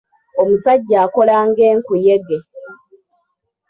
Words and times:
Omusajja 0.41 0.95
akola 1.05 1.33
ng'enkuyege. 1.47 2.37